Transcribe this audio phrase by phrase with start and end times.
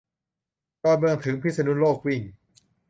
[0.81, 2.21] ดอนเมืองถึงพิษณุโลกวิ่ง